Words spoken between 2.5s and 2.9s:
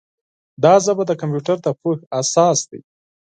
دی.